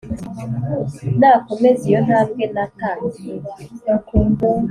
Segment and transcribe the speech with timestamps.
[1.19, 3.35] nakomeza iyo ntambwe natangiye